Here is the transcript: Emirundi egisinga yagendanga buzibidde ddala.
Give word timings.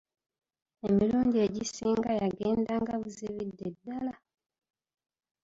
Emirundi 0.87 1.37
egisinga 1.47 2.11
yagendanga 2.21 2.93
buzibidde 3.01 3.67
ddala. 3.73 4.13